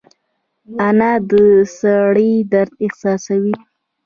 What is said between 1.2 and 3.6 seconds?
د سړي درد احساسوي